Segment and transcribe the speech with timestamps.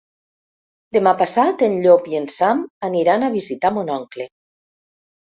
[0.95, 4.27] Demà passat en Llop i en Sam aniran a visitar mon oncle.